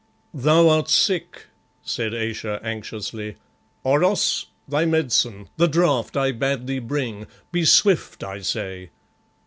[0.33, 1.45] "Thou art sick,"
[1.83, 3.35] said Ayesha anxiously.
[3.83, 7.27] "Oros, thy medicine, the draught I bade thee bring!
[7.51, 8.89] Be swift, I say."